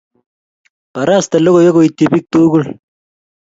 [0.93, 2.63] Baraste logoiwek koitchi biik tugul